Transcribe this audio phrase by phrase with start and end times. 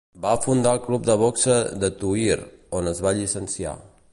[0.21, 2.39] Va fundar el club de boxa de Tuïr
[2.81, 3.77] on es va llicenciar.